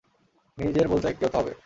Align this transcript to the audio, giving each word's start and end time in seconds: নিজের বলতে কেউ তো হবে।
নিজের 0.57 0.87
বলতে 0.87 1.07
কেউ 1.13 1.29
তো 1.29 1.37
হবে। 1.37 1.53